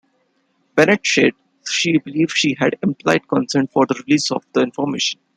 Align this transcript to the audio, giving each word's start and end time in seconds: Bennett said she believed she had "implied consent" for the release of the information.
Bennett 0.75 1.05
said 1.05 1.33
she 1.63 1.99
believed 1.99 2.35
she 2.35 2.55
had 2.59 2.75
"implied 2.81 3.27
consent" 3.27 3.71
for 3.71 3.85
the 3.85 3.93
release 4.07 4.31
of 4.31 4.43
the 4.51 4.61
information. 4.61 5.19